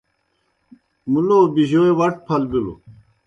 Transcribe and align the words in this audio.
مُلو 1.11 1.39
بِجَوئے 1.53 1.91
وٹ 1.99 2.13
پھل 2.25 2.43
بِلوْ۔ 2.51 2.73